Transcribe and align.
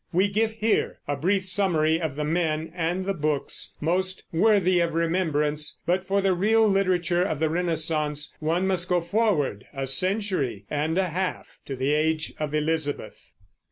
We 0.11 0.29
give 0.29 0.53
here 0.53 0.97
a 1.07 1.15
brief 1.15 1.45
summary 1.45 2.01
of 2.01 2.15
the 2.15 2.23
men 2.23 2.71
and 2.73 3.05
the 3.05 3.13
books 3.13 3.75
most 3.79 4.23
"worthy 4.31 4.79
of 4.79 4.95
remembrance"; 4.95 5.79
but 5.85 6.03
for 6.07 6.21
the 6.21 6.33
real 6.33 6.67
literature 6.67 7.21
of 7.21 7.39
the 7.39 7.51
Renaissance 7.51 8.35
one 8.39 8.65
must 8.65 8.89
go 8.89 8.99
forward 8.99 9.65
a 9.71 9.85
century 9.85 10.65
and 10.71 10.97
a 10.97 11.09
half 11.09 11.59
to 11.65 11.75
the 11.75 11.93
age 11.93 12.33
of 12.39 12.55
Elizabeth. 12.55 13.31